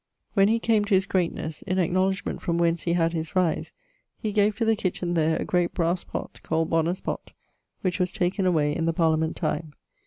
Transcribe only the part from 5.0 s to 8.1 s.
there a great brasse pott, called Bonner's pott, which